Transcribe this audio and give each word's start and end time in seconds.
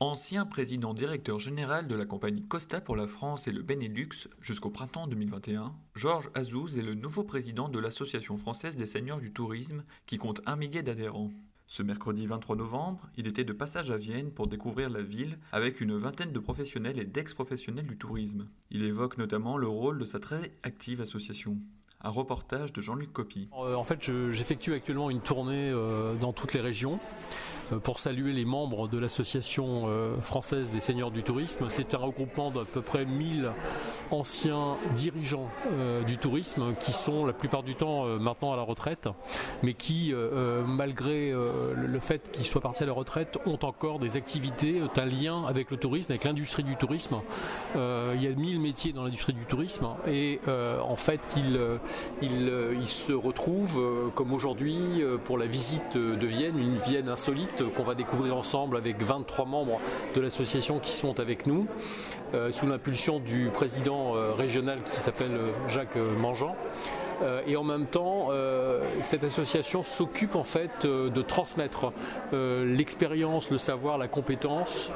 Ancien 0.00 0.44
président 0.44 0.92
directeur 0.92 1.38
général 1.38 1.86
de 1.86 1.94
la 1.94 2.04
compagnie 2.04 2.42
Costa 2.42 2.80
pour 2.80 2.96
la 2.96 3.06
France 3.06 3.46
et 3.46 3.52
le 3.52 3.62
Benelux 3.62 4.28
jusqu'au 4.40 4.70
printemps 4.70 5.06
2021, 5.06 5.72
Georges 5.94 6.30
Azouz 6.34 6.76
est 6.76 6.82
le 6.82 6.94
nouveau 6.94 7.22
président 7.22 7.68
de 7.68 7.78
l'Association 7.78 8.36
française 8.36 8.76
des 8.76 8.86
seigneurs 8.86 9.20
du 9.20 9.32
tourisme 9.32 9.84
qui 10.06 10.18
compte 10.18 10.40
un 10.46 10.56
millier 10.56 10.82
d'adhérents. 10.82 11.30
Ce 11.66 11.82
mercredi 11.82 12.26
23 12.26 12.56
novembre, 12.56 13.08
il 13.16 13.26
était 13.26 13.44
de 13.44 13.52
passage 13.52 13.90
à 13.90 13.96
Vienne 13.96 14.30
pour 14.32 14.48
découvrir 14.48 14.90
la 14.90 15.00
ville 15.00 15.38
avec 15.52 15.80
une 15.80 15.96
vingtaine 15.96 16.32
de 16.32 16.38
professionnels 16.38 16.98
et 16.98 17.04
d'ex-professionnels 17.06 17.86
du 17.86 17.96
tourisme. 17.96 18.48
Il 18.70 18.82
évoque 18.82 19.16
notamment 19.16 19.56
le 19.56 19.68
rôle 19.68 19.98
de 19.98 20.04
sa 20.04 20.18
très 20.18 20.52
active 20.64 21.00
association. 21.00 21.56
Un 22.02 22.10
reportage 22.10 22.72
de 22.74 22.82
Jean-Luc 22.82 23.12
Copy. 23.14 23.48
Euh, 23.58 23.76
en 23.76 23.84
fait, 23.84 24.04
je- 24.04 24.30
j'effectue 24.30 24.74
actuellement 24.74 25.08
une 25.08 25.22
tournée 25.22 25.70
euh, 25.70 26.14
dans 26.16 26.34
toutes 26.34 26.52
les 26.52 26.60
régions 26.60 27.00
pour 27.82 27.98
saluer 27.98 28.32
les 28.32 28.44
membres 28.44 28.88
de 28.88 28.98
l'association 28.98 29.84
euh, 29.86 30.16
française 30.20 30.70
des 30.72 30.80
seigneurs 30.80 31.10
du 31.10 31.22
tourisme. 31.22 31.66
C'est 31.68 31.94
un 31.94 31.98
regroupement 31.98 32.50
d'à 32.50 32.64
peu 32.64 32.82
près 32.82 33.04
1000 33.04 33.50
anciens 34.10 34.76
dirigeants 34.96 35.48
euh, 35.72 36.02
du 36.02 36.18
tourisme 36.18 36.74
qui 36.80 36.92
sont 36.92 37.24
la 37.26 37.32
plupart 37.32 37.62
du 37.62 37.74
temps 37.74 38.06
euh, 38.06 38.18
maintenant 38.18 38.52
à 38.52 38.56
la 38.56 38.62
retraite, 38.62 39.08
mais 39.62 39.74
qui, 39.74 40.12
euh, 40.12 40.16
euh, 40.32 40.64
malgré 40.64 41.30
euh, 41.32 41.74
le- 41.74 42.00
fait 42.00 42.30
qu'ils 42.32 42.44
soient 42.44 42.60
partis 42.60 42.82
à 42.82 42.86
la 42.86 42.92
retraite, 42.92 43.38
ont 43.46 43.58
encore 43.62 43.98
des 43.98 44.16
activités, 44.16 44.82
ont 44.82 44.90
un 45.00 45.06
lien 45.06 45.44
avec 45.46 45.70
le 45.70 45.76
tourisme, 45.78 46.12
avec 46.12 46.24
l'industrie 46.24 46.64
du 46.64 46.76
tourisme. 46.76 47.16
Euh, 47.76 48.12
il 48.14 48.22
y 48.22 48.26
a 48.26 48.30
1000 48.30 48.60
métiers 48.60 48.92
dans 48.92 49.04
l'industrie 49.04 49.32
du 49.32 49.44
tourisme 49.46 49.86
et 50.06 50.40
euh, 50.48 50.80
en 50.80 50.96
fait 50.96 51.20
ils, 51.36 51.56
euh, 51.56 51.78
ils, 52.20 52.48
euh, 52.48 52.84
se 52.84 53.12
retrouvent 53.12 53.78
euh, 53.80 54.08
comme 54.14 54.32
aujourd'hui 54.34 54.76
euh, 55.00 55.16
pour 55.16 55.38
la 55.38 55.46
visite 55.46 55.96
de 55.96 56.26
Vienne, 56.26 56.58
une 56.58 56.76
Vienne 56.76 57.08
insolite 57.08 57.53
euh, 57.60 57.68
qu'on 57.68 57.82
va 57.82 57.94
découvrir 57.94 58.36
ensemble 58.36 58.76
avec 58.76 59.02
23 59.02 59.44
membres 59.44 59.80
de 60.14 60.20
l'association 60.20 60.78
qui 60.78 60.92
sont 60.92 61.20
avec 61.20 61.46
nous 61.46 61.66
euh, 62.34 62.52
sous 62.52 62.66
l'impulsion 62.66 63.18
du 63.18 63.50
président 63.52 64.16
euh, 64.16 64.32
régional 64.32 64.80
qui 64.82 65.00
s'appelle 65.00 65.38
Jacques 65.68 65.96
Mangeant. 65.96 66.56
Et 67.46 67.56
en 67.56 67.62
même 67.62 67.86
temps, 67.86 68.30
cette 69.00 69.22
association 69.22 69.84
s'occupe 69.84 70.34
en 70.34 70.42
fait 70.42 70.84
de 70.84 71.22
transmettre 71.22 71.92
l'expérience, 72.32 73.50
le 73.50 73.56
savoir, 73.56 73.98
la 73.98 74.08
compétence 74.08 74.90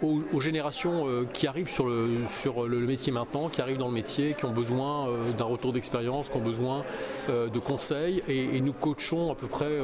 aux, 0.00 0.40
générations 0.40 1.26
qui 1.32 1.48
arrivent 1.48 1.68
sur, 1.68 1.88
le, 1.88 2.78
métier 2.78 3.10
maintenant, 3.10 3.48
qui 3.48 3.60
arrivent 3.60 3.76
dans 3.76 3.88
le 3.88 3.92
métier, 3.92 4.34
qui 4.34 4.44
ont 4.44 4.52
besoin 4.52 5.08
d'un 5.36 5.44
retour 5.44 5.72
d'expérience, 5.72 6.30
qui 6.30 6.36
ont 6.36 6.42
besoin 6.42 6.84
de 7.28 7.58
conseils. 7.58 8.22
Et, 8.28 8.60
nous 8.60 8.72
coachons 8.72 9.32
à 9.32 9.34
peu 9.34 9.48
près 9.48 9.78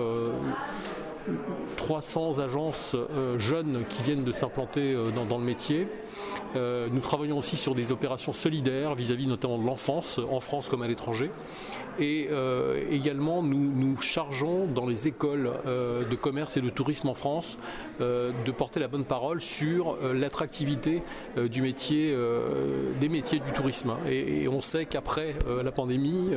300 1.77 2.39
agences 2.39 2.95
euh, 2.95 3.39
jeunes 3.39 3.85
qui 3.89 4.03
viennent 4.03 4.25
de 4.25 4.33
s'implanter 4.33 4.93
euh, 4.93 5.11
dans, 5.11 5.39
le 5.39 5.45
métier. 5.45 5.89
Euh, 6.57 6.89
nous 6.91 7.01
travaillons 7.01 7.39
aussi 7.39 7.57
sur 7.57 7.75
des 7.75 7.93
opérations 7.93 8.33
solidaires 8.33 8.95
vis-à-vis 8.95 9.27
notamment 9.27 9.59
de 9.59 9.67
l'enfance, 9.67 10.21
en 10.31 10.41
France 10.41 10.69
comme 10.69 10.83
à 10.83 10.89
l'étranger. 10.89 11.31
Et 11.99 12.29
également, 12.91 13.41
nous 13.43 13.71
nous 13.73 13.97
chargeons 13.99 14.67
dans 14.67 14.85
les 14.85 15.07
écoles 15.07 15.53
de 15.65 16.15
commerce 16.17 16.57
et 16.57 16.61
de 16.61 16.69
tourisme 16.69 17.09
en 17.09 17.15
France 17.15 17.57
de 18.01 18.51
porter 18.51 18.81
la 18.81 18.89
bonne 18.89 19.05
parole 19.05 19.41
sur 19.41 19.97
l'attractivité 20.03 21.05
du 21.37 21.63
métier, 21.63 22.17
des 23.01 23.09
métiers 23.09 23.39
du 23.39 23.53
tourisme. 23.53 23.95
Et, 24.09 24.49
on 24.49 24.61
sait 24.61 24.87
qu'après 24.87 25.37
la 25.63 25.71
pandémie, 25.71 26.31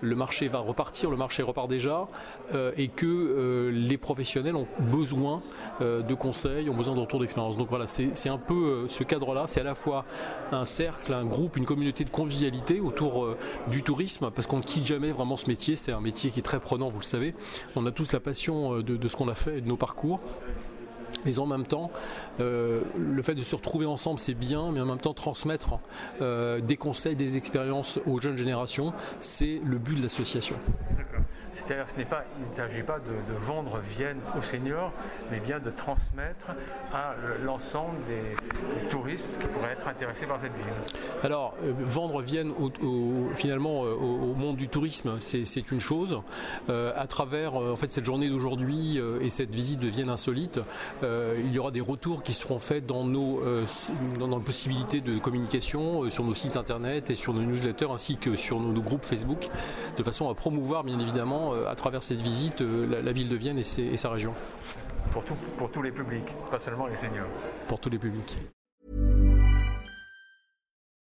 le 0.00 0.14
marché 0.14 0.48
va 0.48 0.58
repartir, 0.58 1.10
le 1.10 1.16
marché 1.16 1.42
repart 1.42 1.68
déjà, 1.68 2.08
euh, 2.54 2.72
et 2.76 2.88
que 2.88 3.06
euh, 3.06 3.70
les 3.70 3.98
professionnels 3.98 4.56
ont 4.56 4.66
besoin 4.78 5.42
euh, 5.80 6.02
de 6.02 6.14
conseils, 6.14 6.68
ont 6.70 6.74
besoin 6.74 6.94
de 6.94 7.00
retour 7.00 7.20
d'expérience. 7.20 7.56
Donc 7.56 7.68
voilà, 7.68 7.86
c'est 7.86 8.28
un 8.28 8.38
peu 8.38 8.86
ce 8.88 9.02
cadre-là, 9.04 9.44
c'est 9.46 9.60
à 9.60 9.64
la 9.64 9.74
fois 9.74 10.04
un 10.52 10.64
cercle, 10.64 11.12
un 11.12 11.24
groupe, 11.24 11.56
une 11.56 11.66
communauté 11.66 12.04
de 12.04 12.10
convivialité 12.10 12.80
autour 12.80 13.34
du 13.68 13.82
tourisme, 13.82 14.30
parce 14.34 14.46
qu'on 14.46 14.58
ne 14.58 14.62
quitte 14.62 14.86
jamais 14.86 15.12
vraiment 15.12 15.36
ce 15.36 15.48
métier, 15.48 15.76
c'est 15.76 15.92
un 15.92 16.00
métier 16.00 16.30
qui 16.30 16.40
est 16.40 16.42
très 16.42 16.60
prenant, 16.60 16.88
vous 16.88 17.00
le 17.00 17.04
savez. 17.04 17.34
On 17.74 17.86
a 17.86 17.92
tous 17.92 18.12
la 18.12 18.20
passion 18.20 18.80
de, 18.80 18.96
de 18.96 19.08
ce 19.08 19.16
qu'on 19.16 19.28
a 19.28 19.34
fait 19.34 19.58
et 19.58 19.60
de 19.60 19.68
nos 19.68 19.76
parcours. 19.76 20.20
Mais 21.24 21.38
en 21.38 21.46
même 21.46 21.66
temps, 21.66 21.90
euh, 22.40 22.82
le 22.98 23.22
fait 23.22 23.34
de 23.34 23.42
se 23.42 23.54
retrouver 23.54 23.86
ensemble, 23.86 24.18
c'est 24.18 24.34
bien, 24.34 24.70
mais 24.72 24.80
en 24.80 24.86
même 24.86 24.98
temps, 24.98 25.14
transmettre 25.14 25.78
euh, 26.20 26.60
des 26.60 26.76
conseils, 26.76 27.16
des 27.16 27.36
expériences 27.36 27.98
aux 28.06 28.20
jeunes 28.20 28.38
générations, 28.38 28.92
c'est 29.20 29.60
le 29.64 29.78
but 29.78 29.96
de 29.96 30.02
l'association. 30.02 30.56
C'est-à-dire 31.56 31.86
ce 31.88 32.02
pas, 32.02 32.24
il 32.38 32.48
ne 32.50 32.54
s'agit 32.54 32.82
pas 32.82 32.98
de, 32.98 33.34
vendre 33.34 33.78
Vienne 33.78 34.20
aux 34.36 34.42
seniors, 34.42 34.92
mais 35.30 35.40
bien 35.40 35.58
de 35.58 35.70
transmettre 35.70 36.48
à 36.92 37.14
l'ensemble 37.42 37.96
des, 38.06 38.86
touristes 38.88 39.38
qui 39.40 39.46
pourraient 39.48 39.72
être 39.72 39.88
intéressés 39.88 40.26
par 40.26 40.40
cette 40.40 40.54
ville. 40.54 40.66
Alors, 41.22 41.54
euh, 41.64 41.72
vendre 41.78 42.20
Vienne 42.20 42.52
finalement 43.34 43.84
euh, 43.84 43.94
au, 43.94 44.34
monde 44.34 44.56
du 44.56 44.68
tourisme, 44.68 45.16
c'est 45.18 45.70
une 45.70 45.80
chose. 45.80 46.20
Euh, 46.68 46.92
à 46.96 47.06
travers 47.06 47.60
euh, 47.60 47.72
en 47.72 47.76
fait 47.76 47.92
cette 47.92 48.04
journée 48.04 48.28
d'aujourd'hui 48.28 48.98
et 49.20 49.30
cette 49.30 49.54
visite 49.54 49.80
de 49.80 49.88
Vienne 49.88 50.10
insolite, 50.10 50.60
il 51.02 51.52
y 51.52 51.58
aura 51.58 51.70
des 51.70 51.80
retours 51.80 52.22
qui 52.22 52.32
seront 52.32 52.58
faits 52.58 52.86
dans 52.86 53.04
nos 53.04 53.40
dans 54.18 54.40
possibilités 54.40 55.00
de 55.00 55.18
communication 55.18 56.08
sur 56.10 56.24
nos 56.24 56.34
sites 56.34 56.56
internet 56.56 57.10
et 57.10 57.14
sur 57.14 57.32
nos 57.32 57.42
newsletters 57.42 57.90
ainsi 57.90 58.16
que 58.16 58.36
sur 58.36 58.60
nos 58.60 58.80
groupes 58.80 59.04
Facebook, 59.04 59.48
de 59.96 60.02
façon 60.02 60.28
à 60.28 60.34
promouvoir 60.34 60.84
bien 60.84 60.98
évidemment 60.98 61.45
euh, 61.54 61.68
à 61.68 61.74
travers 61.74 62.02
cette 62.02 62.20
visite 62.22 62.60
euh, 62.60 62.86
la, 62.86 63.02
la 63.02 63.12
ville 63.12 63.28
de 63.28 63.36
Vienne 63.36 63.58
et, 63.58 63.64
ses- 63.64 63.84
et 63.84 63.96
sa 63.96 64.10
région 64.10 64.32
Pour, 65.12 65.24
tout- 65.24 65.36
pour 65.56 65.70
tous 65.70 65.82
les 65.82 65.92
publics, 65.92 66.26
pas 66.50 66.58
seulement 66.58 66.86
les 66.86 66.96
seniors. 66.96 67.28
pour 67.68 67.80
tous 67.80 67.90
les 67.90 67.98
publics. 67.98 68.36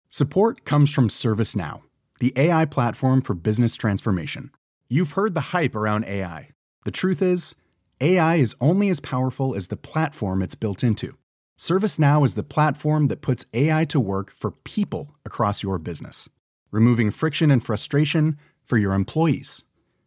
Support 0.10 0.64
comes 0.66 0.88
from 0.92 1.10
ServiceNow, 1.10 1.82
the 2.20 2.34
AI 2.38 2.66
platform 2.66 3.22
for 3.22 3.34
business 3.36 3.76
transformation. 3.76 4.52
You've 4.90 5.12
heard 5.14 5.34
the 5.36 5.52
hype 5.54 5.76
around 5.76 6.06
AI. 6.06 6.50
The 6.86 6.92
truth 6.92 7.22
is, 7.22 7.56
AI 8.00 8.36
is 8.36 8.56
only 8.62 8.90
as 8.90 9.00
powerful 9.00 9.54
as 9.56 9.68
the 9.68 9.76
platform 9.78 10.42
it's 10.42 10.56
built 10.56 10.84
into. 10.84 11.16
ServiceNow 11.60 12.24
is 12.24 12.36
the 12.36 12.44
platform 12.44 13.08
that 13.08 13.22
puts 13.22 13.46
AI 13.54 13.84
to 13.86 14.00
work 14.00 14.32
for 14.32 14.52
people 14.52 15.10
across 15.26 15.64
your 15.64 15.78
business, 15.80 16.30
removing 16.72 17.12
friction 17.12 17.52
and 17.52 17.64
frustration 17.64 18.38
for 18.64 18.78
your 18.78 18.94
employees, 18.94 19.64